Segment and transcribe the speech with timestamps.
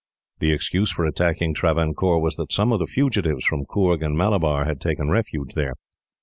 [0.39, 4.65] The excuse for attacking Travancore was that some of the fugitives, from Coorg and Malabar,
[4.65, 5.75] had taken refuge there.